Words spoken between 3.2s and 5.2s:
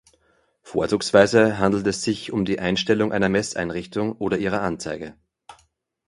Messeinrichtung oder ihrer Anzeige.